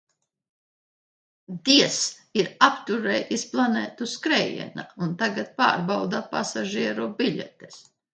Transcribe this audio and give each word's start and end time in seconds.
Dievs 1.67 1.97
ir 2.41 2.49
apturējis 2.67 3.43
planētu 3.51 4.07
skrējienā 4.13 4.87
un 5.09 5.13
tagad 5.21 5.53
pārbauda 5.61 6.23
pasažieru 6.33 7.07
biļetes. 7.21 7.79